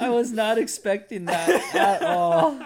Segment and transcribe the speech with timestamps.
[0.00, 2.58] I was not expecting that at all.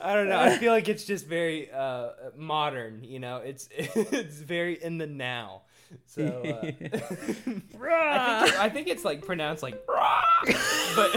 [0.00, 0.38] I don't know.
[0.38, 3.04] I feel like it's just very uh, modern.
[3.04, 5.62] You know, it's it's very in the now.
[6.06, 11.12] So uh, I, think it, I think it's like pronounced like, but,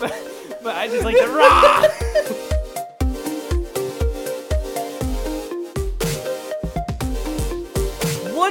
[0.00, 0.12] but
[0.62, 1.88] but I just like the raw.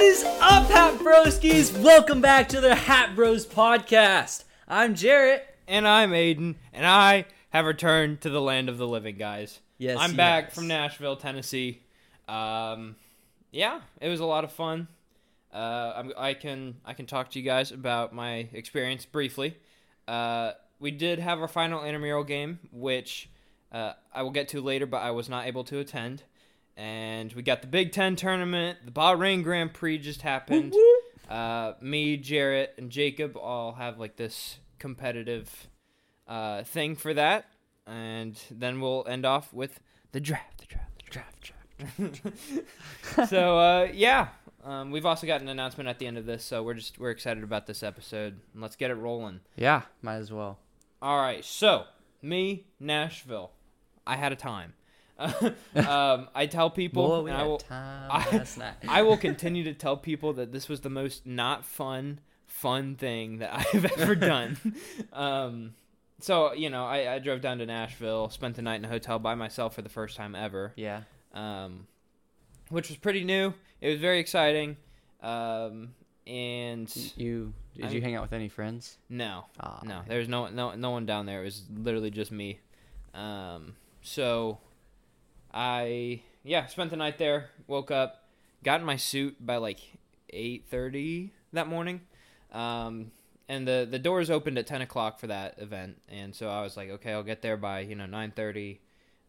[0.01, 1.79] What is up, Hat Broskies?
[1.79, 4.45] Welcome back to the Hat Broes podcast.
[4.67, 5.45] I'm Jarrett.
[5.67, 9.59] And I'm Aidan, and I have returned to the land of the living, guys.
[9.77, 10.55] Yes, I'm back yes.
[10.55, 11.83] from Nashville, Tennessee.
[12.27, 12.95] Um,
[13.51, 14.87] yeah, it was a lot of fun.
[15.53, 19.55] Uh, I'm, I can I can talk to you guys about my experience briefly.
[20.07, 23.29] Uh, we did have our final intramural game, which
[23.71, 26.23] uh, I will get to later, but I was not able to attend.
[26.77, 28.79] And we got the Big Ten tournament.
[28.85, 30.73] The Bahrain Grand Prix just happened.
[31.29, 35.69] Uh, me, Jarrett, and Jacob all have like this competitive
[36.27, 37.45] uh, thing for that,
[37.87, 39.79] and then we'll end off with
[40.11, 41.53] the draft, the draft, the draft,
[42.11, 43.29] draft.
[43.29, 44.29] so uh, yeah,
[44.63, 47.11] um, we've also got an announcement at the end of this, so we're just we're
[47.11, 48.39] excited about this episode.
[48.55, 49.39] Let's get it rolling.
[49.55, 50.59] Yeah, might as well.
[51.01, 51.85] All right, so
[52.21, 53.51] me, Nashville,
[54.05, 54.73] I had a time.
[55.75, 58.73] um, I tell people, Boy, we I will, time I-.
[58.87, 63.37] I will continue to tell people that this was the most not fun, fun thing
[63.39, 64.57] that I've ever done.
[65.13, 65.73] um,
[66.19, 69.19] so you know, I, I drove down to Nashville, spent the night in a hotel
[69.19, 71.01] by myself for the first time ever, Yeah.
[71.33, 71.87] um,
[72.69, 73.53] which was pretty new.
[73.81, 74.77] It was very exciting,
[75.21, 75.95] um,
[76.27, 78.97] and You did I you hang out with any friends?
[79.09, 81.41] no, Ah, no, there was no no no one down there.
[81.41, 82.59] It was literally just me.
[83.13, 84.59] Um, so
[85.53, 87.49] I yeah spent the night there.
[87.67, 88.23] Woke up,
[88.63, 89.79] got in my suit by like
[90.29, 92.01] eight thirty that morning.
[92.51, 93.11] Um,
[93.47, 96.77] and the the doors opened at ten o'clock for that event, and so I was
[96.77, 98.79] like, okay, I'll get there by you know nine thirty.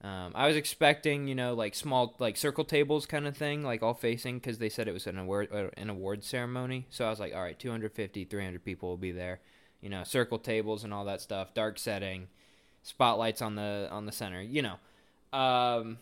[0.03, 3.85] Um, I was expecting, you know, like small, like circle tables kind of thing, like
[3.85, 6.87] all facing, because they said it was an award, uh, an award ceremony.
[6.91, 9.39] So I was like, all right, 250, 300 people will be there,
[9.81, 12.27] you know, circle tables and all that stuff, dark setting,
[12.83, 15.39] spotlights on the on the center, you know.
[15.39, 15.99] Um,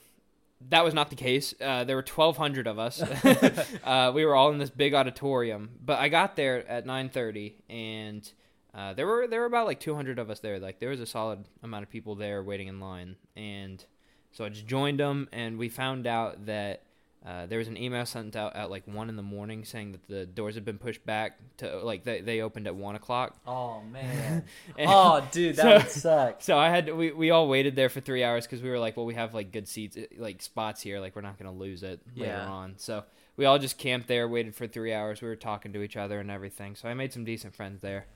[0.69, 1.55] that was not the case.
[1.61, 3.03] Uh, there were 1,200 of us.
[3.85, 8.33] uh, we were all in this big auditorium, but I got there at 9:30, and
[8.75, 10.59] uh, there were there were about like 200 of us there.
[10.59, 13.85] Like there was a solid amount of people there waiting in line, and
[14.33, 16.85] so I just joined them, and we found out that
[17.27, 20.09] uh, there was an email sent out at like one in the morning saying that
[20.09, 23.37] the doors had been pushed back to like they, they opened at one o'clock.
[23.47, 24.45] Oh man.
[24.79, 26.37] Oh dude, that So- would suck.
[26.43, 28.79] So I had to, we we all waited there for three hours because we were
[28.79, 31.53] like, well, we have like good seats, eh, like spots here, like we're not gonna
[31.53, 32.75] lose it later on.
[32.79, 33.05] So
[33.37, 35.21] we all just camped there, waited for three hours.
[35.21, 36.75] We were talking to each other and everything.
[36.75, 38.07] So I made some decent friends there.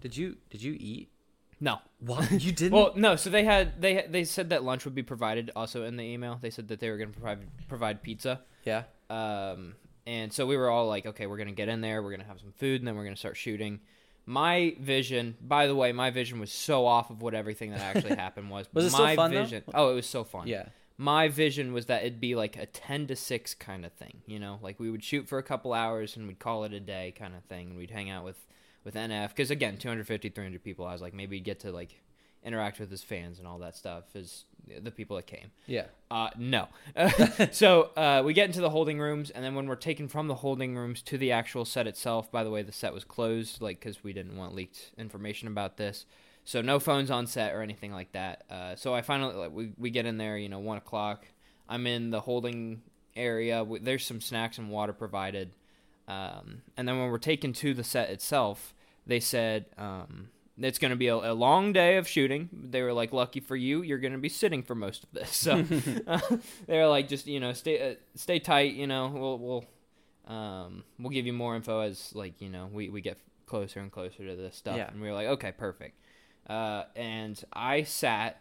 [0.00, 1.10] Did you did you eat?
[1.60, 2.30] No, What?
[2.42, 2.72] You didn't?
[2.72, 3.16] well, no.
[3.16, 6.38] So they had they they said that lunch would be provided also in the email.
[6.40, 8.40] They said that they were gonna provide provide pizza.
[8.64, 8.82] Yeah.
[9.08, 9.74] Um,
[10.06, 12.40] and so we were all like, okay, we're gonna get in there, we're gonna have
[12.40, 13.80] some food, and then we're gonna start shooting.
[14.28, 18.16] My vision, by the way, my vision was so off of what everything that actually
[18.26, 18.66] happened was.
[18.74, 19.42] Was it still my fun, though?
[19.44, 19.62] vision?
[19.72, 20.48] Oh, it was so fun.
[20.48, 20.66] Yeah.
[20.98, 24.22] My vision was that it'd be like a ten to six kind of thing.
[24.26, 26.80] You know, like we would shoot for a couple hours and we'd call it a
[26.80, 28.36] day kind of thing, and we'd hang out with
[28.86, 30.86] with NF because again, 250, 300 people.
[30.86, 32.00] I was like, maybe get to like
[32.44, 34.44] interact with his fans and all that stuff, is
[34.80, 35.50] the people that came.
[35.66, 35.86] Yeah.
[36.08, 36.68] Uh, no.
[37.50, 40.36] so uh, we get into the holding rooms, and then when we're taken from the
[40.36, 43.80] holding rooms to the actual set itself, by the way, the set was closed, like
[43.80, 46.06] because we didn't want leaked information about this.
[46.44, 48.44] So no phones on set or anything like that.
[48.48, 51.26] Uh, so I finally like, we we get in there, you know, one o'clock.
[51.68, 52.82] I'm in the holding
[53.16, 53.66] area.
[53.80, 55.50] There's some snacks and water provided,
[56.06, 58.72] um, and then when we're taken to the set itself,
[59.06, 59.66] they said.
[59.78, 60.28] Um,
[60.58, 62.48] it's going to be a, a long day of shooting.
[62.50, 65.30] They were like, "Lucky for you, you're going to be sitting for most of this."
[65.36, 65.62] So
[66.66, 68.74] they were like, "Just you know, stay uh, stay tight.
[68.74, 72.88] You know, we'll we'll um, we'll give you more info as like you know we,
[72.88, 74.88] we get closer and closer to this stuff." Yeah.
[74.88, 76.00] And we were like, "Okay, perfect."
[76.48, 78.40] Uh, and I sat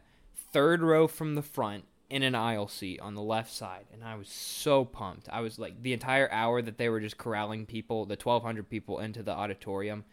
[0.54, 4.16] third row from the front in an aisle seat on the left side, and I
[4.16, 5.28] was so pumped.
[5.30, 9.00] I was like the entire hour that they were just corralling people, the 1,200 people
[9.00, 10.06] into the auditorium.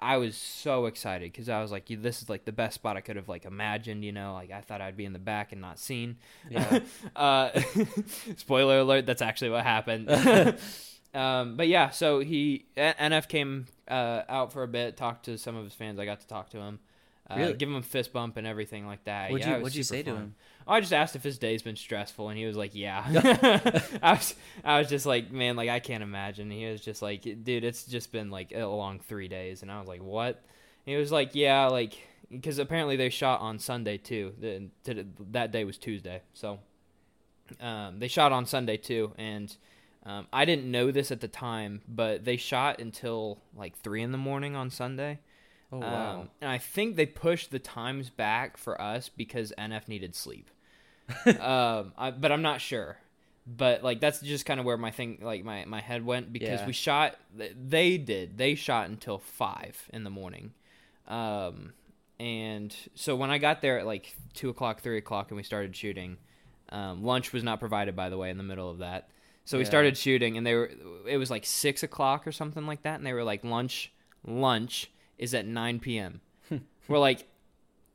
[0.00, 3.00] I was so excited because I was like, "This is like the best spot I
[3.00, 5.60] could have like imagined." You know, like I thought I'd be in the back and
[5.60, 6.16] not seen.
[6.48, 6.80] Yeah.
[7.16, 7.60] uh,
[8.36, 10.08] spoiler alert: that's actually what happened.
[11.14, 15.56] um, but yeah, so he NF came uh, out for a bit, talked to some
[15.56, 15.98] of his fans.
[15.98, 16.78] I got to talk to him,
[17.28, 17.54] uh, Really?
[17.54, 19.30] give him a fist bump and everything like that.
[19.30, 20.34] What'd Yeah, you What'd you say to him?
[20.68, 23.02] I just asked if his day's been stressful, and he was like, "Yeah."
[24.02, 27.22] I was, I was just like, "Man, like I can't imagine." He was just like,
[27.22, 30.44] "Dude, it's just been like a long three days," and I was like, "What?"
[30.84, 31.94] he was like, "Yeah, like
[32.30, 34.34] because apparently they shot on Sunday too.
[34.38, 36.58] The, to, that day was Tuesday, so
[37.60, 39.56] um, they shot on Sunday too, and
[40.04, 44.12] um, I didn't know this at the time, but they shot until like three in
[44.12, 45.20] the morning on Sunday.
[45.72, 46.20] Oh wow.
[46.20, 50.50] Um, and I think they pushed the times back for us because NF needed sleep.
[51.40, 52.96] Um, I, but I'm not sure.
[53.46, 56.60] But like that's just kind of where my thing, like my my head went because
[56.60, 56.66] Yeah.
[56.66, 57.16] we shot.
[57.34, 58.36] They did.
[58.36, 60.52] They shot until five in the morning.
[61.06, 61.72] Um,
[62.20, 65.74] and so when I got there at like two o'clock, three o'clock, and we started
[65.74, 66.18] shooting,
[66.70, 69.08] um, lunch was not provided, by the way, in the middle of that.
[69.46, 70.70] So we started shooting, and they were.
[71.08, 73.90] It was like six o'clock or something like that, and they were like, "Lunch,
[74.26, 76.20] lunch is at nine p.m."
[76.88, 77.26] we're like,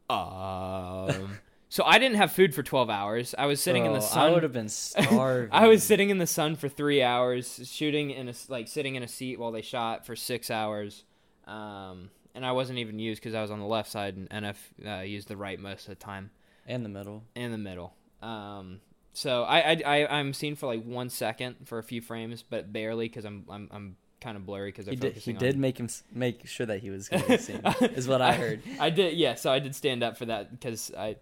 [0.09, 1.37] um.
[1.73, 3.33] So I didn't have food for twelve hours.
[3.35, 4.29] I was sitting in the sun.
[4.29, 5.49] I would have been starving.
[5.51, 9.01] I was sitting in the sun for three hours, shooting in a like sitting in
[9.01, 11.03] a seat while they shot for six hours,
[11.47, 14.55] um, and I wasn't even used because I was on the left side and NF
[14.85, 16.29] uh, used the right most of the time
[16.67, 17.23] in the middle.
[17.33, 17.95] in the middle.
[18.21, 18.79] Um,
[19.13, 22.71] so I, I I I'm seen for like one second for a few frames, but
[22.71, 25.15] barely because I'm I'm I'm kind of blurry because He did.
[25.15, 25.61] He did on.
[25.61, 27.61] make him make sure that he was going to be seen.
[27.95, 28.61] is what I heard.
[28.79, 29.33] I did, yeah.
[29.33, 31.15] So I did stand up for that because I,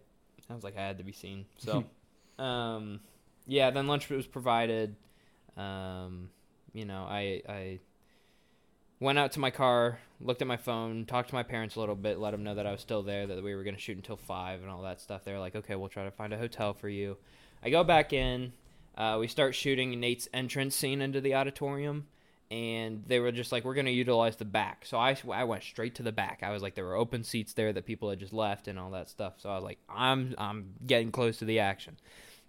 [0.51, 1.45] I was like I had to be seen.
[1.57, 1.85] So,
[2.43, 2.99] um,
[3.47, 3.71] yeah.
[3.71, 4.95] Then lunch was provided.
[5.57, 6.29] Um,
[6.73, 7.79] you know, I I
[8.99, 11.95] went out to my car, looked at my phone, talked to my parents a little
[11.95, 13.97] bit, let them know that I was still there, that we were going to shoot
[13.97, 15.23] until five and all that stuff.
[15.23, 17.17] They were like, okay, we'll try to find a hotel for you.
[17.63, 18.53] I go back in.
[18.95, 22.07] Uh, we start shooting Nate's entrance scene into the auditorium
[22.51, 25.63] and they were just like, "We're going to utilize the back." So I, I went
[25.63, 26.41] straight to the back.
[26.43, 28.91] I was like, there were open seats there that people had just left and all
[28.91, 29.35] that stuff.
[29.37, 31.95] So I was like, "I'm I'm getting close to the action."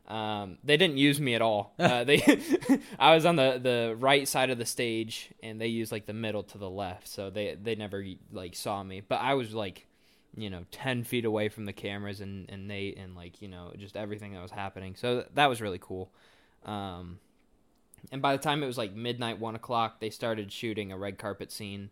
[0.09, 1.75] Um, they didn't use me at all.
[1.79, 2.21] Uh, they,
[2.99, 6.13] I was on the, the right side of the stage, and they used like the
[6.13, 7.07] middle to the left.
[7.07, 9.03] So they they never like saw me.
[9.07, 9.87] But I was like,
[10.37, 13.73] you know, ten feet away from the cameras and and Nate and like you know
[13.79, 14.97] just everything that was happening.
[14.97, 16.11] So that was really cool.
[16.65, 17.21] Um,
[18.11, 21.19] and by the time it was like midnight, one o'clock, they started shooting a red
[21.19, 21.91] carpet scene.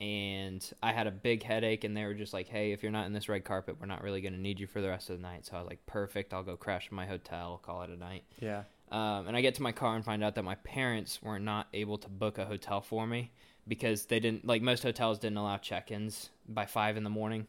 [0.00, 3.04] And I had a big headache, and they were just like, "Hey, if you're not
[3.04, 5.16] in this red carpet, we're not really going to need you for the rest of
[5.16, 7.90] the night." So I was like, "Perfect, I'll go crash in my hotel, call it
[7.90, 8.62] a night." Yeah.
[8.90, 11.68] Um, and I get to my car and find out that my parents were not
[11.74, 13.30] able to book a hotel for me
[13.68, 17.46] because they didn't like most hotels didn't allow check-ins by five in the morning.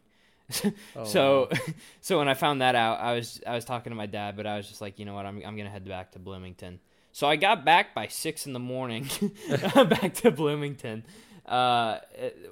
[0.97, 1.57] Oh, so, wow.
[2.01, 4.45] so when I found that out, I was I was talking to my dad, but
[4.45, 6.81] I was just like, you know what, I'm I'm gonna head back to Bloomington.
[7.11, 9.09] So I got back by six in the morning,
[9.75, 11.03] back to Bloomington,
[11.45, 11.99] uh,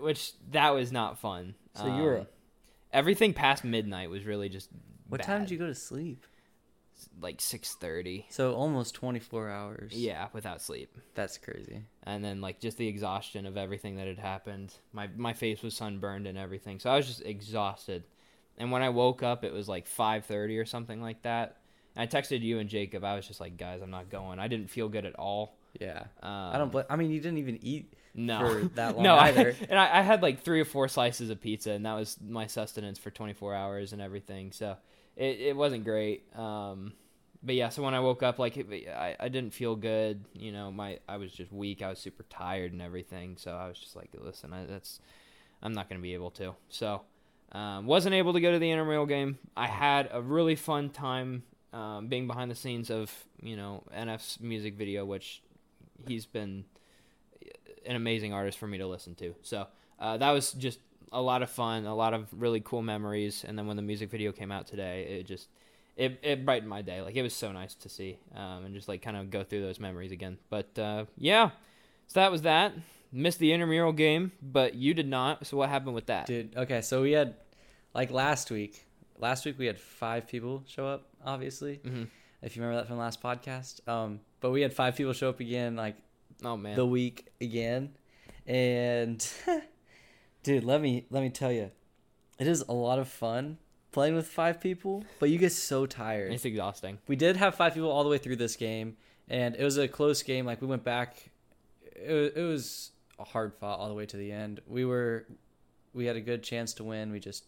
[0.02, 1.56] which that was not fun.
[1.76, 2.28] So you were- Um,
[2.92, 4.70] everything past midnight was really just
[5.08, 5.48] What time bad.
[5.48, 6.26] did you go to sleep?
[7.22, 8.26] like six thirty.
[8.30, 9.94] So almost 24 hours.
[9.94, 10.98] Yeah, without sleep.
[11.16, 11.84] That's crazy.
[12.04, 14.74] and then like just the exhaustion of everything that had happened.
[14.92, 18.04] My my face was sunburned and everything, so I was just exhausted.
[18.58, 21.56] And when I woke up, it was like five thirty or something like that.
[22.00, 23.04] I texted you and Jacob.
[23.04, 24.40] I was just like, guys, I'm not going.
[24.40, 25.58] I didn't feel good at all.
[25.80, 26.04] Yeah.
[26.24, 26.86] Um, I don't blame.
[26.90, 27.94] I mean, you didn't even eat.
[28.16, 29.56] no for that long no, I- either.
[29.70, 32.48] and I, I had like three or four slices of pizza, and that was my
[32.48, 34.52] sustenance for 24 hours and everything.
[34.52, 34.78] So
[35.16, 36.24] it it wasn't great.
[36.38, 36.94] Um,
[37.44, 40.24] but yeah, so when I woke up, like it, I, I didn't feel good.
[40.34, 41.82] You know, my I was just weak.
[41.82, 43.36] I was super tired and everything.
[43.38, 45.00] So I was just like, listen, I, that's
[45.62, 46.56] I'm not going to be able to.
[46.70, 47.02] So
[47.52, 49.38] um, wasn't able to go to the intramural game.
[49.58, 53.12] I had a really fun time um, being behind the scenes of
[53.42, 55.42] you know NF's music video, which
[56.08, 56.66] he's been
[57.86, 59.36] an amazing artist for me to listen to.
[59.42, 59.68] So
[60.00, 60.80] uh, that was just
[61.12, 63.44] a lot of fun, a lot of really cool memories.
[63.48, 65.48] And then when the music video came out today, it just
[65.98, 67.02] it, it brightened my day.
[67.02, 69.62] Like it was so nice to see um, and just like kind of go through
[69.62, 70.38] those memories again.
[70.50, 71.50] But uh, yeah,
[72.08, 72.74] so that was that.
[73.12, 75.46] Missed the intramural game, but you did not.
[75.48, 76.28] So what happened with that?
[76.28, 77.36] Dude, okay, so we had
[77.94, 78.86] like last week.
[79.18, 81.09] Last week we had five people show up.
[81.26, 82.04] Obviously, hmm
[82.42, 83.86] if you remember that from the last podcast.
[83.86, 85.96] Um, but we had five people show up again, like
[86.44, 87.90] Oh man, the week again,
[88.48, 89.28] and
[90.44, 91.72] dude, let me let me tell you,
[92.40, 93.58] it is a lot of fun
[93.92, 96.32] playing with five people, but you get so tired.
[96.32, 96.98] it's exhausting.
[97.08, 98.96] we did have five people all the way through this game,
[99.28, 100.46] and it was a close game.
[100.46, 101.30] Like we went back,
[101.84, 104.62] it, it was a hard fought all the way to the end.
[104.66, 105.26] We were,
[105.94, 107.12] we had a good chance to win.
[107.12, 107.44] We just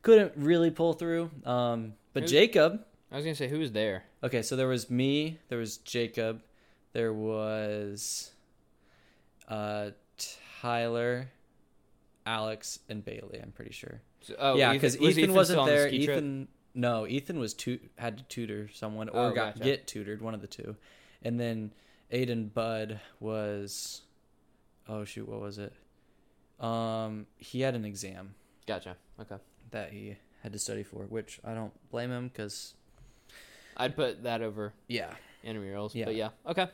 [0.00, 1.30] couldn't really pull through.
[1.44, 4.04] Um, but Jacob, I was gonna say who was there.
[4.22, 6.42] okay, so there was me, there was Jacob,
[6.92, 8.32] there was,
[9.48, 9.90] uh,
[10.60, 11.28] Tyler,
[12.26, 13.38] Alex, and Bailey.
[13.42, 14.00] I'm pretty sure.
[14.22, 15.88] So, oh, yeah, Ethan- because was Ethan, wasn't the there.
[15.88, 16.00] trip?
[16.00, 19.64] Ethan, no, Ethan was tu- had to tutor someone or Oh, got gotcha.
[19.64, 20.76] get tutored, one of the two,
[21.22, 21.72] and then
[22.12, 24.02] Aiden Bud was,
[24.88, 25.72] oh shoot, what was it?
[26.58, 28.34] Um, he had an exam,
[28.66, 28.96] Gotcha.
[29.20, 29.36] Okay.
[29.72, 32.74] that he had to study for, which I don't blame him because
[33.76, 35.10] I'd put that over yeah.
[35.44, 35.94] intramurals.
[35.94, 36.04] Yeah.
[36.06, 36.28] But yeah.
[36.46, 36.68] Okay.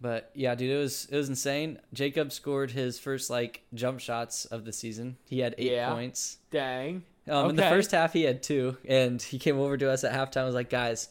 [0.00, 1.78] But yeah, dude, it was it was insane.
[1.92, 5.16] Jacob scored his first like jump shots of the season.
[5.24, 5.92] He had eight Yeah.
[5.92, 6.38] points.
[6.50, 7.02] Dang.
[7.28, 10.12] Um, In the first half, he had two, and he came over to us at
[10.14, 10.36] halftime.
[10.38, 11.08] and Was like, guys,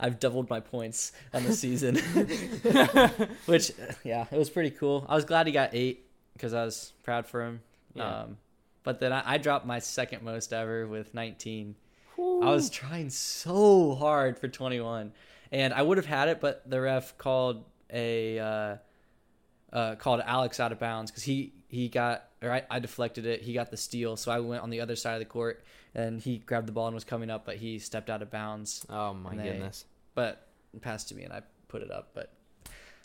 [0.00, 1.96] I've doubled my points on the season,
[3.46, 3.72] which
[4.04, 5.04] yeah, it was pretty cool.
[5.08, 7.60] I was glad he got eight because I was proud for him.
[7.94, 8.20] Yeah.
[8.22, 8.36] Um,
[8.84, 11.74] but then I, I dropped my second most ever with 19.
[12.48, 15.12] I was trying so hard for 21,
[15.52, 18.76] and I would have had it, but the ref called a uh,
[19.72, 23.42] uh, called Alex out of bounds because he he got or I, I deflected it.
[23.42, 25.64] He got the steal, so I went on the other side of the court,
[25.94, 28.86] and he grabbed the ball and was coming up, but he stepped out of bounds,
[28.88, 29.84] Oh my they- goodness.
[30.14, 30.46] but
[30.80, 32.10] passed to me, and I put it up.
[32.14, 32.32] But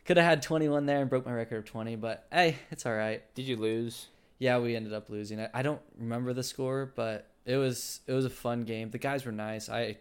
[0.06, 2.94] could have had 21 there and broke my record of 20, but hey, it's all
[2.94, 3.24] right.
[3.36, 4.08] Did you lose?
[4.38, 5.40] Yeah, we ended up losing.
[5.40, 8.90] I, I don't remember the score, but it was it was a fun game.
[8.92, 9.70] The guys were nice.
[9.70, 9.98] I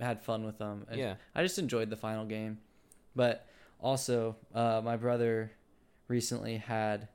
[0.00, 0.86] had fun with them.
[0.90, 1.14] I- Yeah.
[1.34, 2.58] I just enjoyed the final game.
[3.14, 3.46] But
[3.80, 5.52] also, uh, my brother
[6.08, 7.08] recently had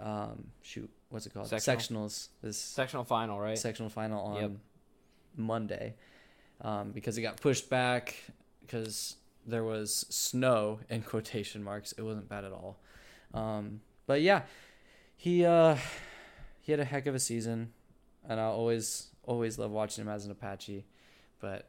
[0.00, 1.46] um, shoot, what's it called?
[1.48, 2.08] Sectional?
[2.08, 2.28] Sectionals.
[2.42, 3.56] This Sectional final, right?
[3.56, 4.50] sectional final on Yep.
[5.36, 5.94] Monday
[6.60, 8.16] um, because it got pushed back
[8.60, 11.92] because there was snow in quotation marks.
[11.92, 12.78] It wasn't bad at all.
[13.32, 14.42] Um, but yeah,
[15.16, 15.76] he uh,
[16.60, 17.72] he had a heck of a season,
[18.28, 20.84] and I always always love watching him as an Apache.
[21.40, 21.68] But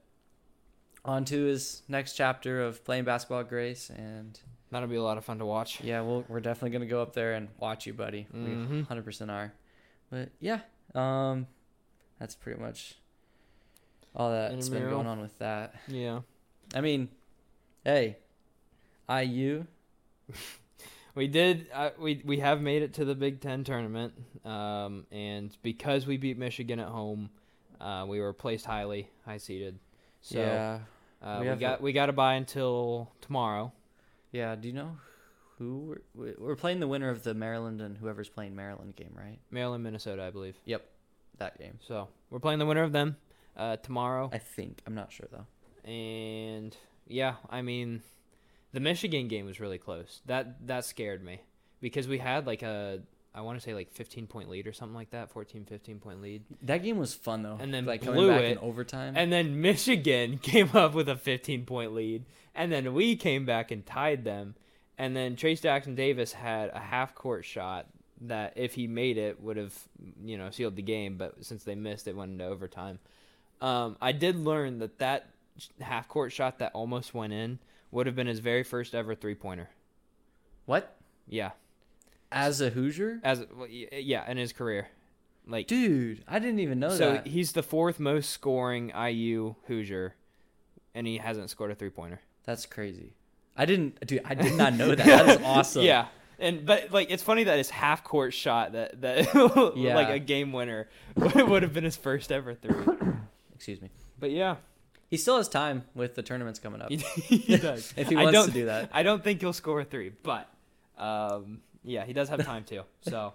[1.06, 4.40] on to his next chapter of playing basketball at Grace, and
[4.72, 5.82] That'll be a lot of fun to watch.
[5.82, 8.26] yeah, we'll, we're definitely gonna go up there and watch you, buddy.
[8.34, 8.70] Mhm.
[8.72, 9.54] We hundred percent are.
[10.10, 10.62] But yeah,
[10.96, 11.46] um,
[12.20, 12.96] that's pretty much
[14.16, 15.76] all that's been going on with that.
[15.88, 16.22] Yeah.
[16.74, 17.10] I mean,
[17.84, 18.18] hey,
[19.08, 19.66] IU,
[21.16, 21.68] We did.
[21.74, 24.14] Uh, we we have made it to the Big Ten tournament,
[24.46, 27.30] um, and because we beat Michigan at home,
[27.80, 29.78] uh, we were placed highly, high seeded.
[30.22, 30.80] So yeah,
[31.22, 33.72] uh, we we, got a- we got to buy until tomorrow.
[34.32, 34.56] yeah.
[34.56, 34.98] Do you know
[35.60, 36.80] who we're, we're playing?
[36.80, 39.38] The winner of the Maryland and whoever's playing Maryland game, right?
[39.52, 40.56] Maryland, Minnesota, I believe.
[40.66, 40.84] Yep,
[41.38, 43.18] that game, So we're playing the winner of them
[43.56, 44.82] uh, tomorrow, I think.
[44.88, 45.46] I'm not sure though.
[45.90, 46.76] and
[47.08, 48.02] yeah, I mean,
[48.74, 50.22] the Michigan game was really close.
[50.26, 51.42] That that scared me
[51.80, 53.02] because we had like a
[53.36, 56.22] I want to say like 15 point lead or something like that, 14, 15 point
[56.22, 56.44] lead.
[56.64, 57.58] That game was fun though.
[57.60, 59.14] And then like blew coming back it, in overtime.
[59.16, 62.26] And then Michigan came up with a 15 point lead.
[62.54, 64.56] And then we came back and tied them.
[64.98, 67.88] And then Trayce Jackson Davis had a half court shot
[68.22, 69.74] that, if he made it, would have,
[70.24, 71.18] you know, sealed the game.
[71.18, 73.00] But since they missed, it went into overtime.
[73.60, 75.30] Um, I did learn that that
[75.82, 77.58] half court shot that almost went in
[77.94, 79.70] would have been his very first ever three pointer.
[80.66, 80.98] what?
[81.28, 81.52] Yeah.
[82.32, 84.88] As a Hoosier, As well, yeah, in his career.
[85.48, 87.26] Like dude, I didn't even know so that.
[87.26, 90.16] So he's the fourth most scoring IU Hoosier
[90.96, 92.22] and he hasn't scored a three pointer.
[92.46, 93.14] That's crazy.
[93.56, 94.22] I didn't, dude.
[94.26, 95.06] I did not know that.
[95.06, 95.84] That is awesome.
[95.84, 96.08] Yeah.
[96.40, 99.96] And but like it's funny that his half court shot that that Yeah.
[99.96, 102.84] like a game winner would have been his first ever three.
[103.56, 103.90] Excuse me.
[104.20, 104.56] But yeah,
[105.14, 106.90] He still has time with the tournaments coming up.
[106.92, 107.94] he, does.
[107.96, 108.90] if he I wants don't- to do that.
[108.92, 110.50] I don't think he'll score a three, but
[110.98, 112.84] um, yeah, he does have time to.
[113.02, 113.34] So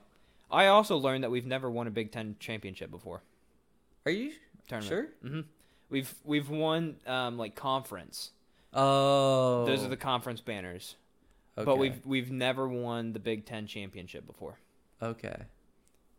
[0.51, 3.23] I also learned that we've never won a Big Ten championship before.
[4.07, 4.33] Are you
[4.67, 4.89] Tournament.
[5.23, 5.31] sure?
[5.31, 5.41] hmm
[5.89, 8.33] We've we've won um, like conference.
[8.75, 10.97] Oh, Those are the conference banners.
[11.57, 11.65] Okay.
[11.65, 14.59] But we've we've never won the Big Ten championship before.
[15.01, 15.37] okay.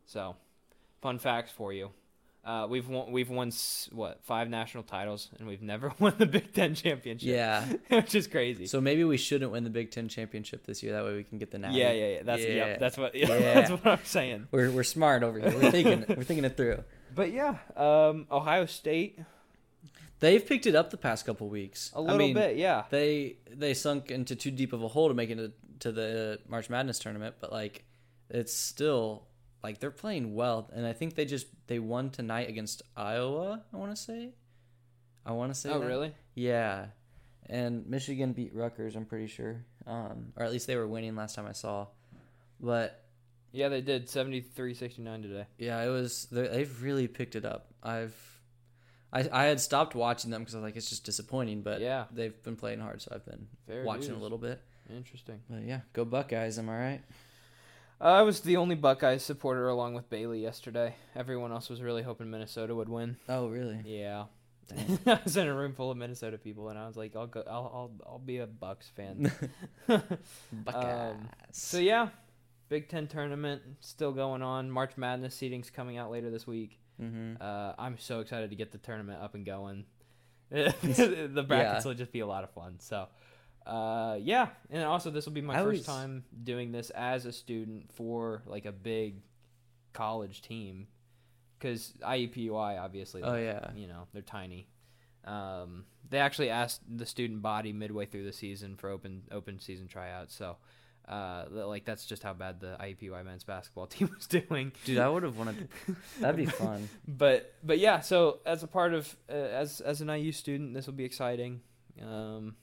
[0.06, 0.38] So,
[1.02, 1.92] fun facts for you.
[2.50, 3.52] Uh, we've won we've won
[3.92, 7.30] what five national titles and we've never won the Big Ten championship.
[7.30, 7.64] Yeah.
[7.90, 8.66] which is crazy.
[8.66, 10.94] So maybe we shouldn't win the Big Ten championship this year.
[10.94, 11.78] That way we can get the natty.
[11.78, 12.24] yeah, yeah, yeah.
[12.24, 12.50] That's Yeah.
[12.50, 12.78] yeah.
[12.80, 13.54] that's what yeah, Yeah.
[13.54, 14.48] that's what I'm saying.
[14.50, 15.54] We're we're smart over here.
[15.56, 16.84] We're thinking we're thinking it through.
[17.14, 19.20] But yeah, um, Ohio State
[20.20, 21.92] They've picked it up the past couple weeks.
[21.94, 22.84] a little I mean, bit, yeah.
[22.90, 26.40] They they sunk into too deep of a hole to make it to, to the
[26.50, 27.86] March Madness tournament, but like
[28.30, 29.29] it's still
[29.64, 33.64] like they're playing well, and I think they just they won tonight against Iowa.
[33.74, 34.30] I want to say.
[35.26, 35.70] I want to say.
[35.70, 35.86] Oh, that.
[35.86, 36.14] really?
[36.36, 36.88] Yeah,
[37.48, 38.96] and Michigan beat Rutgers.
[38.96, 41.88] I'm pretty sure, um, or at least they were winning last time I saw.
[42.60, 43.04] But
[43.52, 45.46] Yeah, they did 73-69 today.
[45.58, 47.74] yeah, it was they- they've really picked it up.
[47.84, 48.16] I've
[49.12, 52.06] I I had stopped watching them because I was like it's just disappointing, but Yeah.
[52.12, 54.62] they've been playing hard, so I've been Fair watching a little bit.
[54.90, 55.42] Interesting.
[55.50, 56.58] But yeah, go Buckeyes!
[56.60, 57.02] Am I right?
[58.02, 60.96] I was the only Buckeyes supporter along with Bailey yesterday.
[61.16, 63.18] Everyone else was really hoping Minnesota would win.
[63.28, 63.82] Oh really?
[63.86, 64.26] Yeah.
[65.06, 67.44] I was in a room full of Minnesota people, and I was like, "I'll go.
[67.48, 67.72] I'll.
[67.74, 69.32] I'll, I'll be a Bucks fan."
[70.54, 71.16] Buckeyes.
[71.52, 72.10] so yeah,
[72.70, 74.70] Big Ten tournament still going on.
[74.70, 76.80] March Madness seedings coming out later this week.
[77.02, 77.42] Mm-hmm.
[77.42, 79.86] Uh, I'm so excited to get the tournament up and going.
[80.52, 82.76] the brackets will just be a lot of fun.
[82.80, 83.08] So,
[83.70, 87.26] uh, yeah, and also this will be my I first always- time doing this as
[87.26, 89.22] a student for like a big
[89.94, 90.88] college team,
[91.58, 93.72] because IUPUI obviously, Oh like, yeah.
[93.76, 94.68] you know, they're tiny.
[95.26, 99.88] Um, they actually asked the student body midway through the season for open open season
[99.88, 100.34] tryouts.
[100.34, 100.58] So,
[101.08, 104.72] uh, like that's just how bad the IUPUI men's basketball team was doing.
[104.86, 105.68] Dude, I would have wanted.
[106.20, 106.90] That'd be fun.
[107.08, 110.88] But but yeah, so as a part of uh, as as an IU student, this
[110.88, 111.62] will be exciting.
[112.02, 112.56] Um,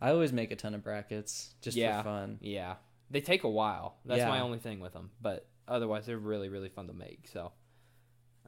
[0.00, 1.98] I always make a ton of brackets just Yeah.
[2.02, 2.38] for fun.
[2.40, 2.76] yeah,
[3.10, 3.96] they take a while.
[4.04, 5.10] That's my only thing with them.
[5.20, 7.28] But otherwise, they're really really fun to make.
[7.32, 7.52] So,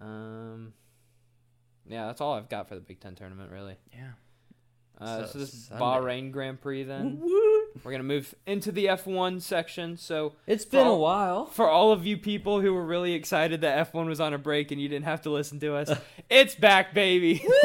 [0.01, 0.73] um,
[1.87, 3.77] yeah, that's all I've got for the Big Ten tournament, really.
[3.93, 4.13] Yeah.
[5.01, 5.83] Uh, so, So, this Sunday.
[5.85, 7.21] Bahrain Grand Prix, then
[7.83, 9.97] we're gonna move into the F1 section.
[9.97, 11.47] So it's been a while.
[11.47, 14.71] for all of you people who were really excited that F1 was on a break
[14.71, 15.91] and you didn't have to listen to us,
[16.31, 17.43] it's back, baby.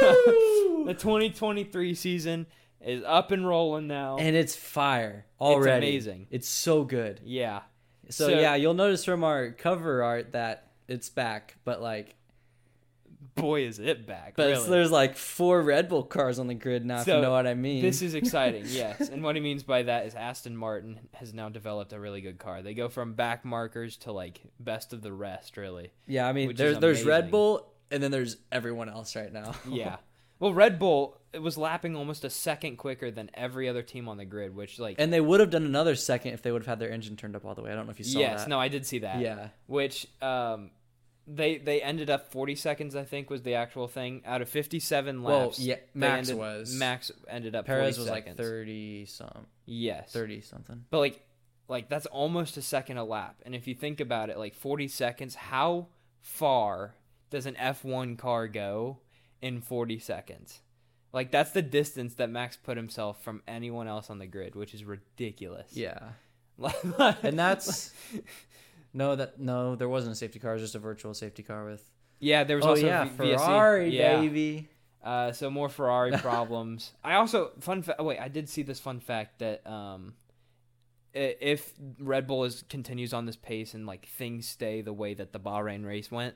[0.00, 2.46] the 2023 season
[2.80, 4.16] is up and rolling now.
[4.18, 5.86] And it's fire already.
[5.88, 6.26] amazing.
[6.30, 7.20] It's so good.
[7.24, 7.60] yeah.
[8.08, 12.16] So, So- yeah, you'll notice from our cover art that it's back, but like,
[13.36, 14.34] Boy, is it back.
[14.36, 14.68] but really.
[14.68, 17.00] there's like four Red Bull cars on the grid now.
[17.02, 17.80] if you know what I mean.
[17.82, 19.08] This is exciting, yes.
[19.08, 22.38] And what he means by that is Aston Martin has now developed a really good
[22.38, 22.60] car.
[22.62, 25.92] They go from back markers to like best of the rest, really.
[26.06, 27.30] yeah, I mean, there's there's Red.
[27.30, 29.54] Bull, and then there's everyone else right now.
[29.68, 29.96] Yeah.
[30.40, 34.16] Well, Red Bull it was lapping almost a second quicker than every other team on
[34.16, 36.66] the grid, which like and they would have done another second if they would have
[36.68, 37.70] had their engine turned up all the way.
[37.70, 38.48] I don't know if you saw yes, that.
[38.48, 39.20] no, I did see that.
[39.20, 39.48] Yeah.
[39.66, 40.70] Which um
[41.26, 45.22] they they ended up 40 seconds I think was the actual thing out of 57
[45.22, 45.58] laps.
[45.58, 46.74] Well, yeah, Max ended- was.
[46.74, 48.38] Max ended up Perez 40 was seconds.
[48.38, 50.10] like thirty some, Yes.
[50.12, 50.84] thirty something.
[50.90, 51.20] But like
[51.68, 53.36] like that's almost a second a lap.
[53.46, 55.86] And if you think about it, like 40 seconds, how
[56.20, 56.96] far
[57.30, 58.98] does an F1 car go
[59.40, 60.60] in 40 seconds?
[61.12, 64.74] Like that's the distance that Max put himself from anyone else on the grid, which
[64.74, 65.72] is ridiculous.
[65.72, 65.98] Yeah,
[67.22, 67.92] and that's
[68.94, 70.52] no that no there wasn't a safety car.
[70.52, 71.82] It was just a virtual safety car with.
[72.20, 74.20] yeah, there was oh also yeah, V- Ferrari Yeah.
[74.20, 74.68] baby.
[75.02, 76.92] Uh, so more Ferrari problems.
[77.02, 77.82] I also fun.
[77.82, 80.12] Fa- oh, wait, I did see this fun fact that um,
[81.14, 85.32] if Red Bull is continues on this pace and like things stay the way that
[85.32, 86.34] the Bahrain race went,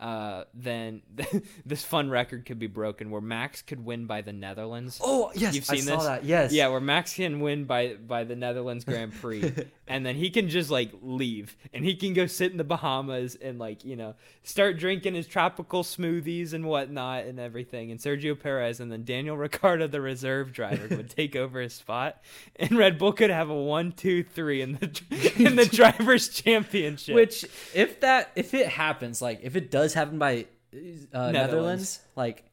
[0.00, 1.02] uh, then
[1.64, 5.00] this fun record could be broken where Max could win by the Netherlands.
[5.02, 6.06] Oh yes, You've I seen saw this?
[6.06, 6.24] that.
[6.24, 6.52] Yes.
[6.52, 9.52] Yeah, where Max can win by by the Netherlands Grand Prix,
[9.86, 13.36] and then he can just like leave, and he can go sit in the Bahamas
[13.36, 17.92] and like you know start drinking his tropical smoothies and whatnot and everything.
[17.92, 22.20] And Sergio Perez and then Daniel Ricciardo, the reserve driver, would take over his spot,
[22.56, 27.14] and Red Bull could have a one, two, three in the in the drivers' championship.
[27.14, 31.32] Which, if that, if it happens, like if it does happen by uh, Netherlands.
[31.32, 32.00] Netherlands.
[32.16, 32.44] like,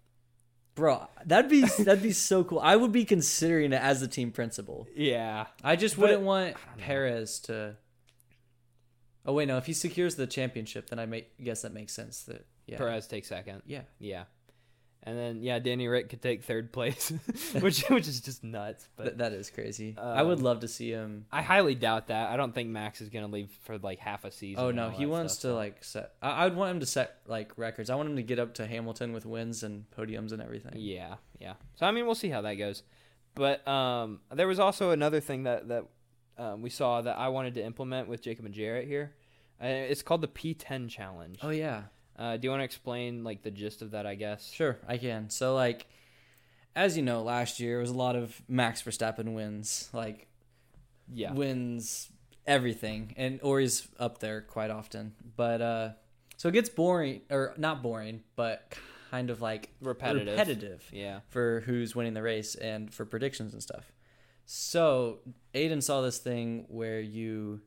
[0.76, 2.60] bro, that'd be that'd be so cool.
[2.60, 4.88] I would be considering it as the team principal.
[4.96, 7.76] yeah, I just But- wouldn't want Perez to.
[9.26, 9.58] Oh wait, no.
[9.58, 12.24] If he secures the championship, then I make guess that makes sense.
[12.24, 13.62] That yeah, Perez takes second.
[13.66, 13.82] yeah.
[14.00, 14.24] Yeah.
[15.10, 17.10] And then yeah, Danny Rick could take third place,
[17.60, 18.88] which which is just nuts.
[18.96, 19.96] But Th- that is crazy.
[19.98, 21.26] I would Um, love to see him.
[21.32, 22.30] I highly doubt that.
[22.30, 24.64] I don't think Max is gonna leave for like half a season.
[24.64, 26.12] Oh no, he wants stuff, to so- like set.
[26.22, 27.90] I, I would want him to set like records.
[27.90, 30.74] I want him to get up to Hamilton with wins and podiums and everything.
[30.76, 31.54] Yeah, yeah.
[31.76, 32.84] So I mean, we'll see how that goes.
[33.36, 35.86] But um, there was also another thing that that
[36.38, 39.16] um, we saw that I wanted to implement with Jacob and Jarrett here.
[39.62, 41.40] Uh, it's called the P10 challenge.
[41.44, 41.84] Oh yeah.
[42.20, 44.06] Uh, do you want to explain like the gist of that?
[44.06, 44.52] I guess.
[44.52, 45.30] Sure, I can.
[45.30, 45.88] So like
[46.76, 50.28] as you know, last year was a lot of Max Verstappen wins, like
[51.12, 51.34] Yeah.
[51.34, 52.10] wins
[52.46, 55.16] everything, and or he's up there quite often.
[55.36, 55.90] But uh
[56.38, 58.74] so it gets boring or not boring, but
[59.12, 60.28] kind of like Repetitive.
[60.28, 61.22] repetitive Yeah.
[61.30, 63.92] for who's winning the race and for predictions and stuff.
[64.46, 65.20] So
[65.54, 67.62] Aidan saw this thing where you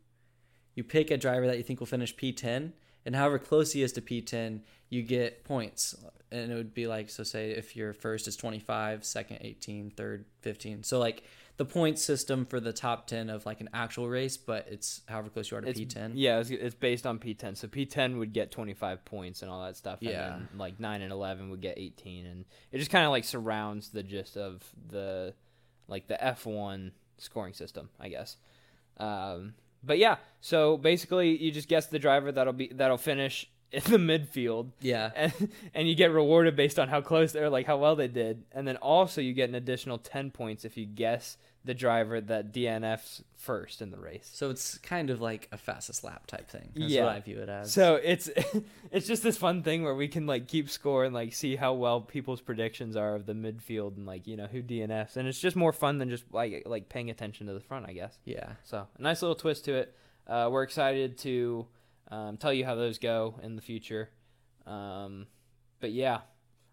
[0.74, 2.72] you pick a driver that you think will finish P10,
[3.04, 5.94] and however close he is to P10, you get points.
[6.30, 10.24] And it would be like, so say if your first is 25, second 18, third
[10.40, 10.82] 15.
[10.82, 11.24] So like
[11.56, 15.28] the point system for the top 10 of like an actual race, but it's however
[15.28, 16.12] close you are to It's, P10.
[16.14, 17.56] Yeah, it's, it's based on P10.
[17.56, 19.98] So P10 would get 25 points and all that stuff.
[20.00, 20.34] Yeah.
[20.34, 22.26] And then like 9 and 11 would get 18.
[22.26, 25.34] And it just kind of like surrounds the gist of the
[25.88, 28.36] like the F1 scoring system, I guess.
[28.96, 33.82] Um, but yeah, so basically you just guess the driver that'll be that'll finish in
[33.84, 35.10] the midfield, Yeah.
[35.16, 35.32] and
[35.74, 38.66] and you get rewarded based on how close they're like how well they did, and
[38.68, 43.22] then also you get an additional ten points if you guess the driver that DNFs
[43.36, 44.28] first in the race.
[44.32, 46.70] So it's kind of like a fastest lap type thing.
[46.74, 47.04] That's Yeah.
[47.04, 47.72] what I view it as.
[47.72, 48.28] So it's
[48.90, 51.74] it's just this fun thing where we can like keep score and like see how
[51.74, 55.38] well people's predictions are of the midfield and like you know who DNFs, and it's
[55.40, 58.18] just more fun than just like like paying attention to the front, I guess.
[58.24, 58.54] yeah.
[58.64, 59.94] So a nice little twist to it.
[60.26, 61.66] Uh, we're excited to
[62.10, 64.10] um, tell you how those go in the future.
[64.66, 65.26] Um,
[65.80, 66.20] but yeah,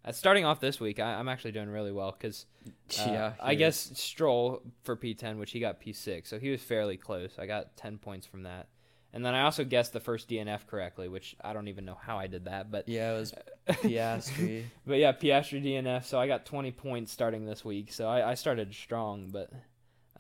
[0.10, 2.46] uh, starting off this week, I, I'm actually doing really well because
[2.98, 3.34] yeah.
[3.40, 3.98] I he guess is.
[3.98, 7.32] Stroll for P10, which he got P6, so he was fairly close.
[7.40, 8.68] I got 10 points from that.
[9.12, 12.20] And then I also guessed the first DNF correctly, which I don't even know how
[12.20, 13.34] I did that, but Yeah, it was
[13.70, 14.66] Piastri.
[14.86, 16.06] but yeah, Piastri DNF.
[16.06, 17.92] So I got 20 points starting this week.
[17.92, 19.52] So I, I started strong, but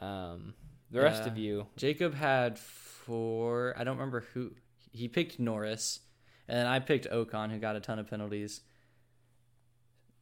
[0.04, 0.56] um,
[0.89, 1.32] the rest Yeah.
[1.32, 3.75] of you, Jacob had four.
[3.78, 4.52] I don't remember who.
[4.91, 5.99] He picked Norris,
[6.47, 8.62] and then I picked Ocon, who got a ton of penalties.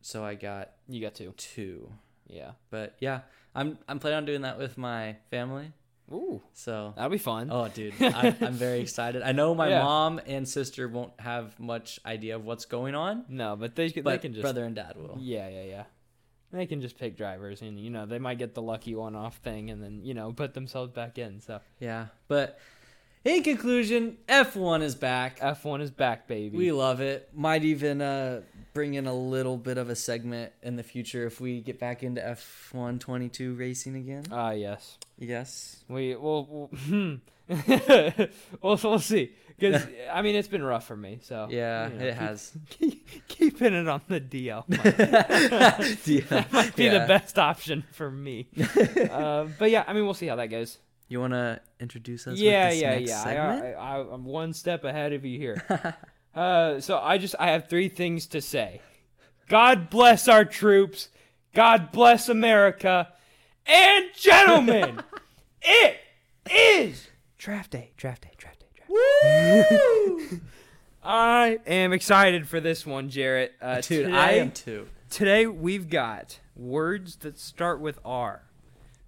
[0.02, 1.34] So I got you got two.
[1.38, 1.92] two.
[2.28, 2.52] Yeah.
[2.70, 3.22] But yeah,
[3.56, 5.72] I'm I'm planning on doing that with my family.
[6.10, 7.50] Ooh, So that'll be fun.
[7.52, 9.24] oh, dude, I, I'm very excited.
[9.24, 9.84] I know my Yeah.
[9.84, 14.00] mom and sister won't have much idea of what's going on, No, but they, they
[14.00, 15.18] but can just brother and dad will.
[15.20, 15.84] Yeah, yeah, yeah.
[16.54, 19.70] They can just pick drivers, and you know they might get the lucky one-off thing,
[19.70, 21.42] and then you know put themselves back in.
[21.42, 22.58] So Yeah, but
[23.24, 25.40] in conclusion, F1 is back.
[25.40, 26.58] F1 is back, baby.
[26.58, 27.30] We love it.
[27.34, 28.42] Might even uh,
[28.74, 32.04] bring in a little bit of a segment in the future if we get back
[32.04, 34.24] into F1 22 racing again.
[34.32, 34.98] Ah, yes.
[35.18, 35.84] Yes.
[35.90, 36.46] We will.
[36.50, 37.16] We'll, hmm.
[38.62, 39.32] we'll, we'll see.
[39.58, 41.20] Because I mean, it's been rough for me.
[41.24, 42.52] So Yeah, you know, it keep- has.
[42.70, 47.00] Keep, keeping it on the DL might, might be Yeah.
[47.00, 48.48] the best option for me.
[49.12, 50.78] uh, but yeah, I mean, we'll see how that goes.
[51.08, 52.38] You want to introduce us?
[52.38, 53.24] yeah, with this yeah, next yeah.
[53.24, 53.78] Segment?
[53.78, 55.96] I, I'm one step ahead of you here.
[56.36, 58.82] uh, so I just I have three things to say.
[59.48, 61.10] God bless our troops.
[61.54, 63.14] God bless America.
[63.66, 65.02] And gentlemen,
[65.62, 65.98] it
[66.50, 67.92] is draft day.
[67.96, 68.32] Draft day.
[68.38, 68.68] Draft day.
[68.76, 70.24] Draft day.
[70.30, 70.42] Woo!
[71.04, 73.54] I am excited for this one, Jarrett.
[73.62, 74.88] Uh, Dude, I am too.
[75.10, 78.44] Today we've got words that start with R.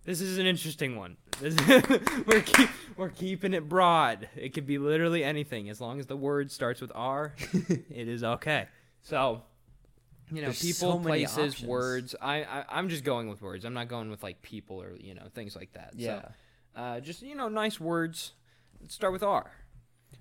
[0.09, 1.17] This is an interesting one.
[1.39, 1.55] This,
[2.25, 4.27] we're keep, we're keeping it broad.
[4.35, 7.35] It could be literally anything as long as the word starts with R.
[7.53, 8.65] it is okay.
[9.03, 9.43] So,
[10.31, 11.69] you know, There's people, so places, options.
[11.69, 12.15] words.
[12.19, 13.65] I, I I'm just going with words.
[13.65, 15.93] I'm not going with like people or you know things like that.
[15.95, 16.21] Yeah.
[16.21, 16.31] So,
[16.81, 18.31] uh, just you know, nice words.
[18.81, 19.51] that Start with R.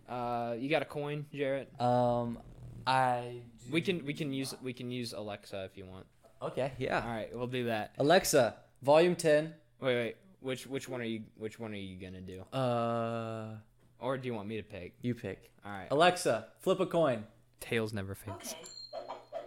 [0.06, 1.72] Uh, you got a coin, Jarrett?
[1.80, 2.40] Um,
[2.86, 3.40] I.
[3.70, 6.04] We can we can use we can use Alexa if you want.
[6.42, 6.72] Okay.
[6.76, 7.02] Yeah.
[7.02, 7.94] All right, we'll do that.
[7.98, 9.54] Alexa, volume ten.
[9.80, 10.16] Wait, wait.
[10.40, 12.42] Which which one are you which one are you gonna do?
[12.56, 13.56] Uh,
[13.98, 14.94] Or do you want me to pick?
[15.02, 15.50] you pick.
[15.64, 15.88] All right.
[15.90, 17.24] Alexa, flip a coin.
[17.60, 18.54] Tails never fails.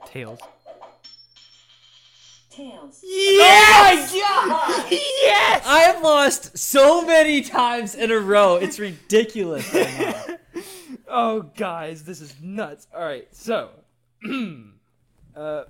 [0.06, 0.40] Tails.
[2.50, 3.00] Tails.
[3.02, 4.12] Yes!
[4.14, 4.92] Oh my god!
[4.92, 5.64] yes!
[5.66, 8.58] I have lost so many times in a row.
[8.58, 9.74] It's ridiculous.
[9.74, 10.26] right now.
[11.14, 12.88] Oh, guys, this is nuts.
[12.96, 13.72] All right, so,
[15.36, 15.64] uh,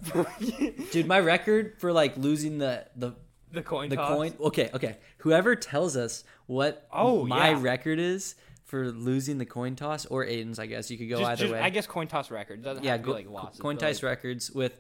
[0.92, 3.14] Dude, my record for like losing the the
[3.52, 3.90] the coin.
[3.90, 4.10] the toss.
[4.10, 4.34] coin.
[4.40, 4.98] Okay, okay.
[5.20, 7.62] Whoever tells us what Oh, my yeah.
[7.62, 8.36] record is
[8.66, 11.54] for losing the coin toss or Aidan's, I guess you could go Just- either just-
[11.54, 11.60] way.
[11.60, 13.60] I guess coin toss record doesn't yeah, have to go, be like losses.
[13.60, 14.80] coin toss like- records with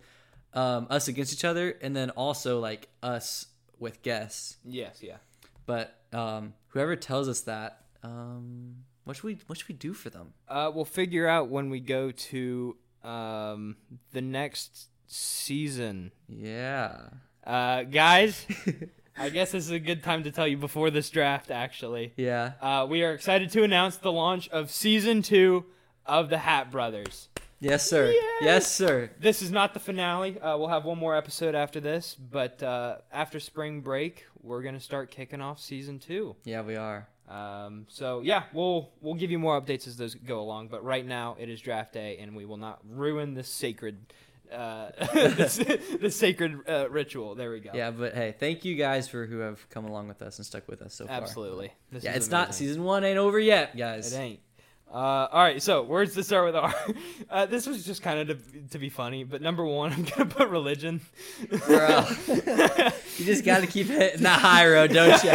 [0.54, 3.48] um, us against each other, and then also like us
[3.80, 4.58] with guests.
[4.66, 5.18] Yes, yeah.
[5.66, 10.10] But um, whoever tells us that, um, what should we what should we do for
[10.10, 10.34] them?
[10.50, 13.78] Uh, we'll figure out when we go to um
[14.12, 16.12] the next season.
[16.28, 17.00] Yeah.
[17.46, 18.46] Uh, guys,
[19.18, 21.52] I guess this is a good time to tell you before this draft.
[21.52, 22.54] Actually, Yeah.
[22.62, 25.66] uh, we are excited to announce the launch of season two
[26.06, 27.30] of the Hat Brothers.
[27.60, 28.12] Yes, sir.
[28.42, 29.12] Yes, sir.
[29.20, 30.40] This is not the finale.
[30.40, 34.80] Uh, we'll have one more episode after this, but uh, after spring break, we're gonna
[34.80, 36.36] start kicking off season two.
[36.44, 37.08] Yeah, we are.
[37.30, 40.70] Um, so yeah, we'll we'll give you more updates as those go along.
[40.70, 44.12] But right now, it is draft day, and we will not ruin this sacred,
[44.52, 47.36] uh, this, this sacred uh, ritual.
[47.36, 47.72] There we go.
[47.74, 50.68] Yeah, but hey, thank you guys for who have come along with us and stuck
[50.68, 51.16] with us so far.
[51.16, 51.72] absolutely.
[51.92, 54.14] This Yeah, it's not season one ain't over yet, guys.
[54.14, 54.40] It ain't.
[54.94, 56.74] Uh, all right, so words to start with R.
[57.30, 60.26] Uh, this was just kind of to, to be funny, but number one, I'm gonna
[60.26, 61.00] put religion.
[61.66, 62.06] Bro.
[62.28, 65.32] you just got to keep hitting the high road, don't you?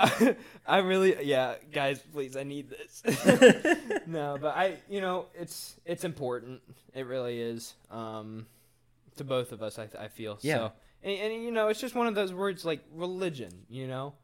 [0.66, 3.02] I really, yeah, guys, please, I need this.
[4.06, 6.60] no, but I, you know, it's it's important.
[6.94, 7.74] It really is.
[7.90, 8.46] Um,
[9.16, 10.38] to both of us, I I feel.
[10.40, 10.56] Yeah.
[10.56, 13.50] So, and, and you know, it's just one of those words like religion.
[13.68, 14.14] You know,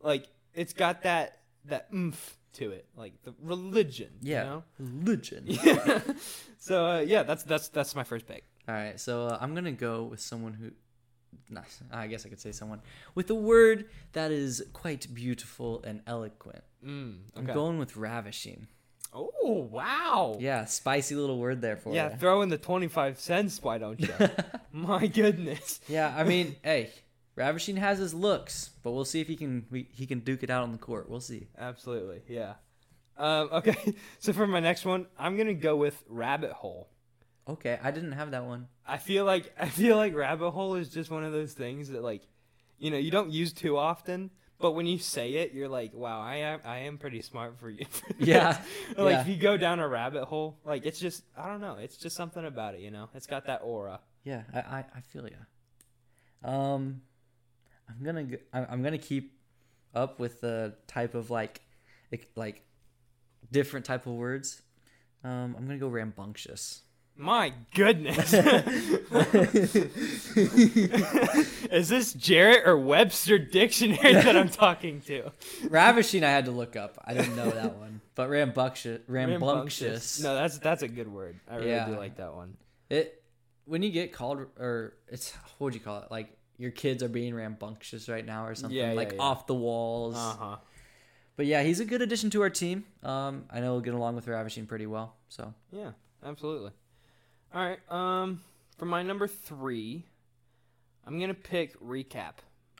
[0.00, 4.10] like it's got that that oomph to it, like the religion.
[4.20, 4.42] Yeah.
[4.42, 4.64] You know?
[4.78, 5.44] Religion.
[5.46, 6.00] Yeah.
[6.58, 8.44] so uh, yeah, that's that's that's my first pick.
[8.68, 10.72] All right, so uh, I'm gonna go with someone who,
[11.50, 11.80] nice.
[11.92, 12.80] I guess I could say someone
[13.14, 16.62] with a word that is quite beautiful and eloquent.
[16.84, 18.68] Mm, I'm going with ravishing.
[19.12, 20.36] oh wow.
[20.38, 22.16] Yeah, spicy little word there for Yeah, you.
[22.18, 23.62] throw in the twenty five cents.
[23.62, 24.12] Why don't you?
[24.72, 25.80] my goodness.
[25.88, 26.90] Yeah, I mean, hey,
[27.34, 30.50] ravishing has his looks, but we'll see if he can we, he can duke it
[30.50, 31.08] out on the court.
[31.08, 31.48] We'll see.
[31.58, 32.20] Absolutely.
[32.28, 32.54] Yeah.
[33.16, 33.94] Um, okay.
[34.20, 36.88] So for my next one, I'm gonna go with rabbit hole.
[37.48, 38.68] Okay, I didn't have that one.
[38.86, 42.02] I feel like I feel like rabbit hole is just one of those things that
[42.02, 42.22] like,
[42.78, 46.20] you know, you don't use too often, but when you say it, you're like, wow,
[46.20, 47.84] I am I am pretty smart for you.
[47.90, 48.06] for.
[48.18, 48.60] Yeah,
[48.96, 49.20] like yeah.
[49.22, 52.16] if you go down a rabbit hole, like it's just I don't know, it's just
[52.16, 53.08] something about it, you know.
[53.14, 54.00] It's got that aura.
[54.24, 56.48] Yeah, I I, I feel you.
[56.48, 57.02] Um,
[57.88, 59.38] I'm gonna go, I'm I'm gonna keep
[59.94, 61.62] up with the type of like,
[62.36, 62.62] like,
[63.50, 64.62] different type of words.
[65.24, 66.82] Um, I'm gonna go rambunctious.
[67.20, 68.32] My goodness.
[71.72, 75.32] Is this Jarrett or Webster dictionary that I'm talking to?
[75.68, 76.96] Ravishing, I had to look up.
[77.04, 80.20] I didn't know that one, but rambunctious, rambunctious.
[80.22, 81.36] No, that's that's a good word.
[81.50, 82.56] I really do like that one.
[82.88, 83.20] It
[83.64, 86.10] when you get called or it's what would you call it?
[86.12, 89.22] Like your kids are being rambunctious right now or something Yeah, yeah, like yeah.
[89.22, 90.14] off the walls.
[90.16, 90.56] Uh huh.
[91.36, 92.84] But yeah, he's a good addition to our team.
[93.02, 95.14] Um, I know we'll get along with Ravishing pretty well.
[95.28, 95.90] So Yeah,
[96.24, 96.70] absolutely.
[97.54, 97.78] All right.
[97.90, 98.40] Um,
[98.76, 100.04] for my number three,
[101.06, 102.34] I'm gonna pick recap.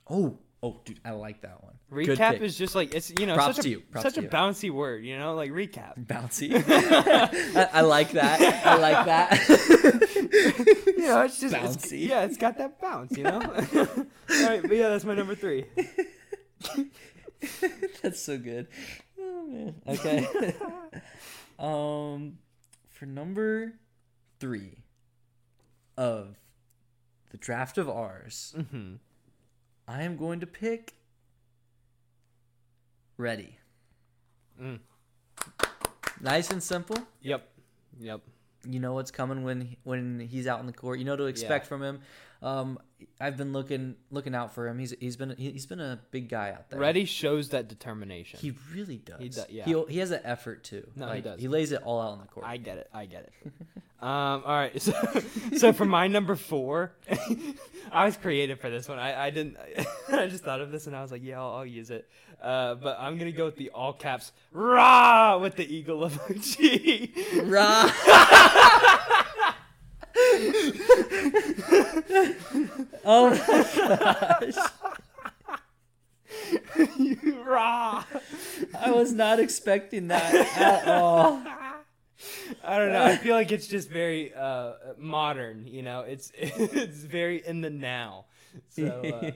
[0.08, 1.74] oh oh dude, I like that one.
[1.90, 2.42] Good Recap pick.
[2.42, 4.22] is just like it's you know Props such to a you, props such to a
[4.24, 4.28] you.
[4.28, 5.04] bouncy word.
[5.04, 6.04] You know, like recap.
[6.06, 6.52] bouncy.
[7.56, 8.40] I, I like that.
[8.66, 9.48] I like that.
[10.86, 12.06] you know, it's just it's- Bouncy.
[12.06, 13.16] yeah, it's got that bounce.
[13.16, 13.40] You know.
[13.40, 15.64] All right, but yeah, that's my number three.
[18.02, 18.66] That's so good.
[19.18, 19.74] Oh, man.
[19.86, 20.54] Okay.
[21.58, 22.38] um,
[22.90, 23.74] for number
[24.38, 24.84] three
[25.96, 26.36] of
[27.30, 28.94] the draft of ours, Mm-hmm.
[29.86, 30.94] I am going to pick
[33.16, 33.58] Ready.
[34.62, 34.78] Mm.
[36.20, 36.96] Nice and simple.
[37.22, 37.48] Yep.
[37.98, 38.20] Yep.
[38.68, 40.98] You know what's coming when when he's out in the court.
[40.98, 42.00] You know what to expect from him.
[42.42, 42.78] Um,
[43.20, 44.78] I've been looking looking out for him.
[44.78, 46.78] He's he's been he's been a big guy out there.
[46.78, 48.38] Ready shows that determination.
[48.40, 49.20] He really does.
[49.20, 49.64] He do- yeah.
[49.64, 50.86] He he has an effort too.
[50.96, 51.40] No, he does.
[51.40, 52.46] He lays it all out on the court.
[52.46, 52.88] I get it.
[52.92, 53.52] I get it.
[54.00, 54.72] um, all right.
[54.80, 54.92] So,
[55.56, 56.92] so for my number four,
[57.92, 58.98] I was creative for this one.
[58.98, 59.56] I, I didn't.
[60.08, 62.08] I just thought of this and I was like, yeah, I'll, I'll use it.
[62.40, 67.12] Uh, but I'm gonna go with the all caps rah with the eagle emoji.
[67.50, 67.90] Rah!
[73.04, 74.70] oh my gosh.
[76.96, 78.04] you rah.
[78.78, 81.42] I was not expecting that at all.
[82.64, 83.04] I don't know.
[83.04, 85.66] I feel like it's just very uh, modern.
[85.66, 88.26] You know, it's it's very in the now.
[88.70, 89.30] So uh,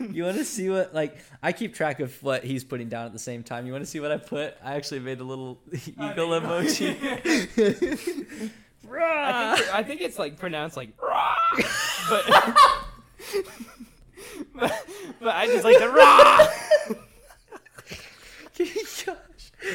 [0.10, 3.12] you want to see what like I keep track of what he's putting down at
[3.12, 3.66] the same time.
[3.66, 4.56] You want to see what I put?
[4.62, 6.96] I actually made a little eagle emoji.
[8.90, 11.34] I think, I think it's like pronounced like rah,
[12.08, 12.24] but,
[14.54, 14.86] but
[15.20, 16.48] but I just like the rah.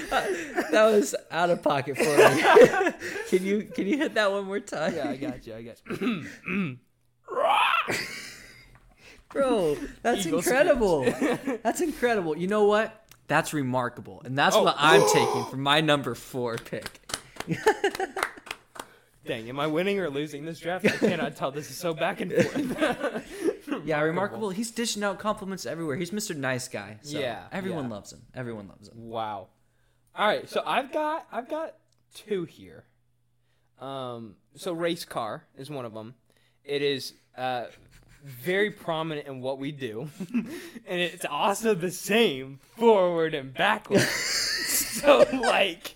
[0.09, 2.93] That was out of pocket for me.
[3.29, 4.95] can you can you hit that one more time?
[4.95, 5.55] Yeah, I got you.
[5.55, 6.77] I got you.
[9.29, 11.03] Bro, that's Eagle incredible.
[11.63, 12.37] that's incredible.
[12.37, 13.05] You know what?
[13.27, 14.21] That's remarkable.
[14.25, 14.63] And that's Oh.
[14.63, 17.01] what I'm taking for my number four pick.
[19.25, 20.85] Dang, am I winning or losing this draft?
[20.85, 21.49] I cannot tell.
[21.49, 23.81] This is so back and forth.
[23.85, 24.49] Yeah, remarkable.
[24.49, 25.95] He's dishing out compliments everywhere.
[25.95, 26.35] He's Mr.
[26.35, 26.97] Nice Guy.
[27.01, 27.89] So Yeah, Everyone yeah.
[27.91, 28.21] loves him.
[28.35, 28.95] Everyone loves him.
[28.97, 29.47] Wow.
[30.15, 31.73] All right, so I've got I've got
[32.13, 32.83] two here.
[33.79, 36.13] Um, so race car is one of them.
[36.63, 37.65] It is uh,
[38.23, 44.07] very prominent in what we do, and it's also the same forward and backwards.
[45.01, 45.95] so like,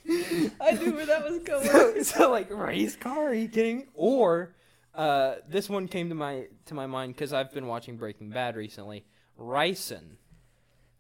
[0.59, 1.67] I knew where that was going.
[1.67, 3.27] so, so like race car?
[3.27, 3.85] Are you kidding me?
[3.93, 4.55] Or
[4.95, 8.55] uh, this one came to my to my mind because I've been watching Breaking Bad
[8.55, 9.05] recently.
[9.39, 10.17] Ricin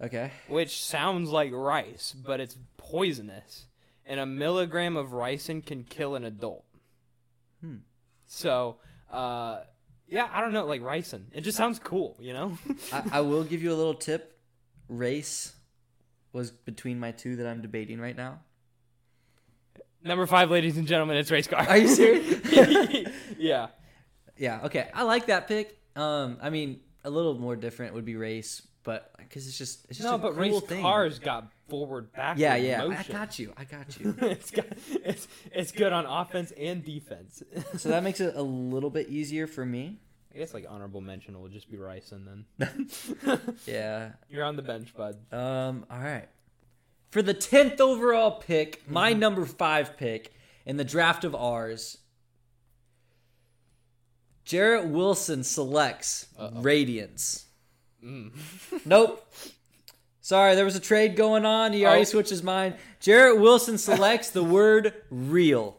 [0.01, 0.31] Okay.
[0.47, 3.65] which sounds like rice, but it's poisonous.
[4.05, 6.63] And a milligram of ricin can kill an adult.
[7.61, 7.77] Hmm.
[8.25, 8.77] So,
[9.11, 9.61] uh,
[10.07, 11.23] yeah, I don't know, like ricin.
[11.33, 12.57] It just sounds cool, you know?
[12.93, 14.39] I, I will give you a little tip.
[14.87, 15.53] Race
[16.31, 18.39] was between my two that I'm debating right now.
[20.03, 21.67] Number five, ladies and gentlemen, it's race car.
[21.67, 23.09] Are you serious?
[23.37, 23.67] yeah.
[24.37, 24.61] yeah.
[24.63, 24.87] Okay.
[24.93, 25.77] I like that pick.
[25.95, 29.97] Um, I mean, a little more different would be race, but because it's just it's
[29.99, 30.81] just No, but cool race thing.
[30.81, 32.37] cars got forward back.
[32.39, 33.51] Yeah, yeah, I got you.
[33.57, 34.15] I got you.
[34.21, 37.43] it's got it's it's good on offense and defense.
[37.77, 39.99] so that makes it a little bit easier for me.
[40.33, 42.87] I guess like honorable mention will just be ricin then.
[43.65, 44.11] Yeah.
[44.29, 45.17] You're on the bench, bud.
[45.33, 45.85] Um.
[45.91, 46.29] All right.
[47.11, 49.19] For the tenth overall pick, my Mm-hmm.
[49.19, 50.31] number five pick
[50.65, 51.97] in the draft of ours,
[54.45, 56.61] Jarrett Wilson selects Uh-oh.
[56.61, 57.46] Radiance.
[58.03, 58.31] Mm.
[58.85, 59.23] Nope.
[60.21, 61.71] Sorry, there was a trade going on.
[61.73, 62.05] He already Oh.
[62.05, 62.75] switched his mind.
[62.99, 65.77] Jarrett Wilson selects the word real.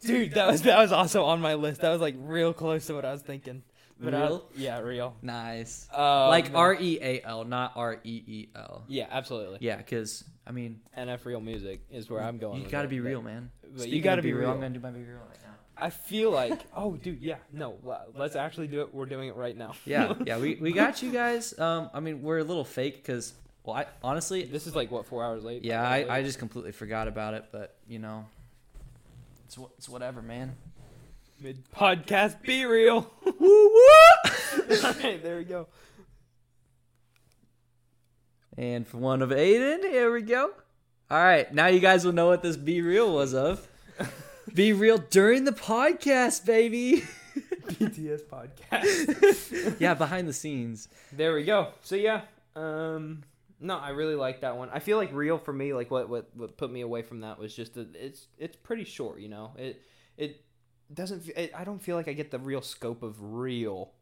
[0.00, 1.80] Dude, that was that was also on my list.
[1.82, 3.62] That was like real close to what I was thinking.
[4.00, 4.48] But I- Real?
[4.56, 5.16] yeah, real.
[5.22, 5.88] Nice.
[5.92, 8.84] Um, like R E A L, not R E E L.
[8.86, 9.58] Yeah, absolutely.
[9.60, 12.62] Yeah, because I mean, NF real music is where I'm going.
[12.62, 13.50] you got to be real, man.
[13.62, 14.50] But Speaking you got to be real.
[14.50, 15.47] I'm gonna do my BeReal right now.
[15.80, 17.76] I feel like, oh, dude, yeah, no,
[18.14, 18.94] let's actually do it.
[18.94, 19.74] We're doing it right now.
[19.84, 21.58] Yeah, yeah, we, we got you guys.
[21.58, 23.32] Um, I mean, we're a little fake because,
[23.64, 25.64] well, I honestly, this is like what four hours late.
[25.64, 28.26] yeah, I, I just completely forgot about it, but you know,
[29.46, 30.54] it's it's whatever, man.
[31.40, 32.42] mid podcast.
[32.42, 33.10] Be real.
[33.24, 33.82] Woo woo!
[34.84, 35.66] All right, there we go.
[38.56, 40.50] And for one of Aidan, here we go.
[41.10, 43.66] All right, now you guys will know what this BeReal was of.
[44.58, 47.04] BeReal during the podcast, baby.
[47.68, 49.76] BTS podcast.
[49.80, 50.88] yeah, behind the scenes.
[51.12, 51.68] There we go.
[51.82, 52.22] So yeah,
[52.56, 53.22] um,
[53.60, 54.68] no, I really like that one.
[54.72, 57.38] I feel like real for me, like what what what put me away from that
[57.38, 59.20] was just that it's it's pretty short.
[59.20, 59.80] You know, it
[60.16, 60.44] it
[60.92, 61.28] doesn't.
[61.36, 63.92] It, I don't feel like I get the real scope of real,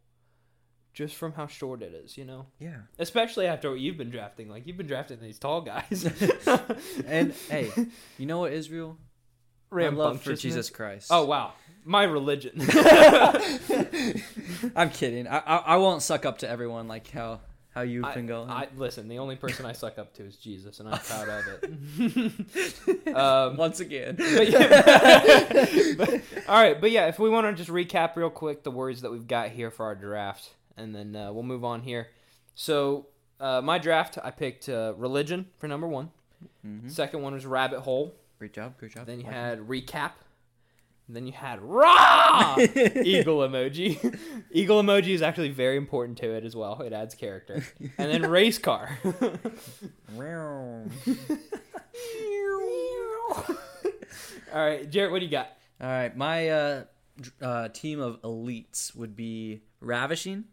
[0.94, 2.16] just from how short it is.
[2.16, 2.78] You know, Yeah.
[2.98, 4.48] especially after what you've been drafting.
[4.48, 6.10] Like you've been drafting these tall guys.
[7.06, 7.70] And hey,
[8.16, 8.70] you know what is
[9.70, 11.08] My love for Jesus Christ.
[11.10, 11.52] Oh wow,
[11.84, 12.52] my religion.
[14.76, 15.26] I'm kidding.
[15.28, 17.40] I, I I won't suck up to everyone like how
[17.74, 18.48] how you've I, been going.
[18.48, 19.08] I listen.
[19.08, 23.06] The only person I suck up to is Jesus, and I'm proud of it.
[23.14, 24.16] um, Once again.
[24.16, 25.94] but yeah.
[25.96, 29.02] But- all right, but yeah, if we want to just recap real quick the words
[29.02, 32.08] that we've got here for our draft, and then uh, we'll move on here.
[32.54, 33.08] So,
[33.40, 36.12] uh, my draft, I picked uh, religion for number one.
[36.66, 36.90] Mhm.
[36.90, 38.14] Second one was rabbit hole.
[38.38, 38.76] Great job.
[38.78, 39.06] Great job.
[39.06, 40.12] Then you Like had recap.
[41.08, 44.18] And then you had raw eagle emoji.
[44.50, 46.80] eagle emoji is actually very important to it as well.
[46.82, 47.64] It adds character.
[47.96, 48.98] And then race car.
[54.52, 55.48] All right, Jarrett, what do you got?
[55.80, 56.84] All right, my uh,
[57.20, 60.44] dr- uh, team of elites would be ravishing.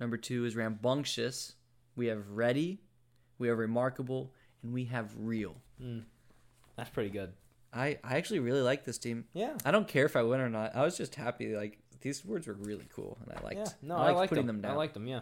[0.00, 1.52] Number two is rambunctious.
[1.96, 2.80] We have ready.
[3.38, 5.56] We have remarkable, and we have real.
[6.82, 7.32] That's pretty good.
[7.72, 9.24] I, I actually really like this team.
[9.34, 9.56] Yeah.
[9.64, 10.74] I don't care if I win or not.
[10.74, 11.54] I was just happy.
[11.56, 13.56] Like these words were really cool, and I liked.
[13.56, 14.56] Yeah, no, I I, liked putting them.
[14.56, 14.72] them, down.
[14.72, 15.06] I liked them.
[15.06, 15.20] Yeah.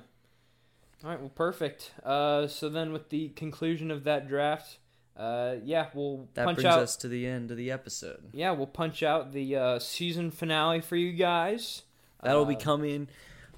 [1.05, 1.20] All right.
[1.20, 1.92] Well, perfect.
[2.03, 4.79] Uh, so then, with the conclusion of that draft,
[5.16, 6.79] uh, yeah, we'll that punch brings out.
[6.81, 8.31] us to the end of the episode.
[8.33, 11.83] Yeah, we'll punch out the uh, season finale for you guys.
[12.23, 13.09] That'll Uh, be coming,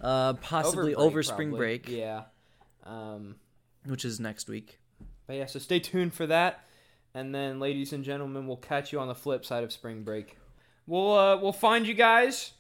[0.01, 1.79] uh, possibly over over, spring probably.
[1.79, 2.25] break, Yeah.
[2.85, 3.37] Um,
[3.87, 4.79] which is next week.
[5.29, 6.65] but yeah, so stay tuned for that.
[7.15, 10.39] And then, ladies and gentlemen, we'll catch you on the flip side of spring break.
[10.87, 12.53] We'll uh, we'll find you guys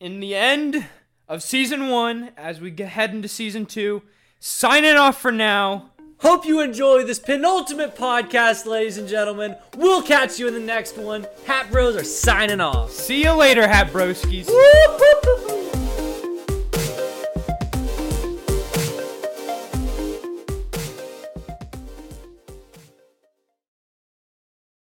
[0.00, 0.86] in the end
[1.28, 4.02] of season one as we get head into season two.
[4.40, 5.90] Signing off for now.
[6.18, 9.56] Hope you enjoy this penultimate podcast, ladies and gentlemen.
[9.76, 11.26] We'll catch you in the next one.
[11.46, 12.92] Hat Broes are signing off.
[12.92, 14.48] See you later, Hat Broskies.